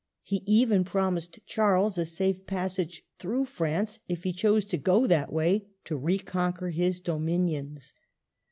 [0.23, 5.31] He even promised Charles a safe passage through France if he chose to go that
[5.31, 7.93] way to reconquer his dominions.